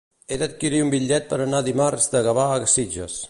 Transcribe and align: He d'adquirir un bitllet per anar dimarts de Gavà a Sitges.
He 0.29 0.37
d'adquirir 0.43 0.79
un 0.85 0.89
bitllet 0.95 1.29
per 1.33 1.39
anar 1.45 1.61
dimarts 1.69 2.11
de 2.17 2.27
Gavà 2.31 2.49
a 2.57 2.69
Sitges. 2.77 3.19